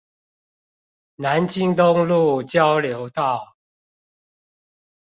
[1.17, 3.55] 南京東路交流道